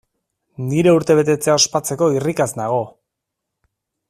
Nire 0.69 0.93
urtebetetzea 0.99 1.59
ospatzeko 1.59 2.11
irrikaz 2.19 2.51
nago! 2.63 2.85